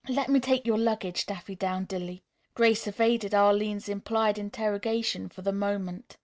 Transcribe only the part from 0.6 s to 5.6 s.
your luggage, Daffydowndilly." Grace evaded Arline's implied interrogation for the